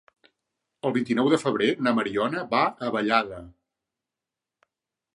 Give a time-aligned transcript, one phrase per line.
[0.89, 3.41] El vint-i-nou de febrer na Mariona va a Vallada.